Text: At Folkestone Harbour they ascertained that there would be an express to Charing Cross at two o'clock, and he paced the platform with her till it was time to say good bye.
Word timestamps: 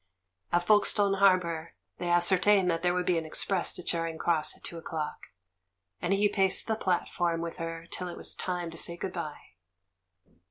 At 0.51 0.63
Folkestone 0.65 1.13
Harbour 1.19 1.75
they 1.99 2.09
ascertained 2.09 2.71
that 2.71 2.81
there 2.81 2.95
would 2.95 3.05
be 3.05 3.19
an 3.19 3.25
express 3.27 3.71
to 3.73 3.83
Charing 3.83 4.17
Cross 4.17 4.57
at 4.57 4.63
two 4.63 4.79
o'clock, 4.79 5.27
and 6.01 6.11
he 6.11 6.27
paced 6.27 6.65
the 6.65 6.73
platform 6.75 7.39
with 7.39 7.57
her 7.57 7.85
till 7.85 8.07
it 8.07 8.17
was 8.17 8.33
time 8.33 8.71
to 8.71 8.79
say 8.79 8.97
good 8.97 9.13
bye. 9.13 9.37